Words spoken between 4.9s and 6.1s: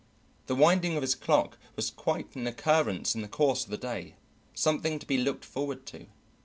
to be looked forward to.